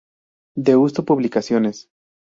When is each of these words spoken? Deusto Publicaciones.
Deusto 0.55 1.05
Publicaciones. 1.05 1.87